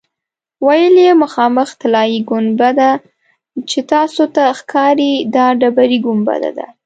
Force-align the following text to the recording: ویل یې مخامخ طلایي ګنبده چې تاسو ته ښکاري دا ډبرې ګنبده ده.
ویل 0.65 0.95
یې 1.05 1.11
مخامخ 1.23 1.69
طلایي 1.81 2.19
ګنبده 2.29 2.91
چې 3.69 3.79
تاسو 3.93 4.23
ته 4.35 4.43
ښکاري 4.59 5.13
دا 5.35 5.45
ډبرې 5.59 5.97
ګنبده 6.05 6.51
ده. 6.57 6.67